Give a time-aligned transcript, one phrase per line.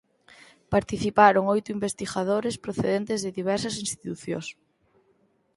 [0.73, 4.47] Participaron oito investigadores procedentes de diversas institucións.